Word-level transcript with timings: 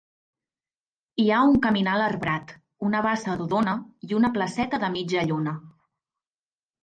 Hi 1.23 1.25
ha 1.33 1.41
un 1.49 1.57
caminal 1.65 2.03
arbrat, 2.05 2.53
una 2.89 3.01
bassa 3.07 3.35
rodona 3.41 3.75
i 4.09 4.17
una 4.21 4.31
placeta 4.39 4.79
de 4.85 4.89
mitja 4.95 5.27
lluna. 5.33 5.53